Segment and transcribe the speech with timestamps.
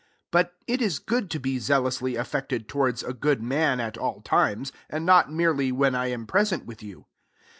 [0.01, 4.19] 18 But it is good to be zealously affected towards a good man at all
[4.21, 7.05] times; and not merely when I am present with you.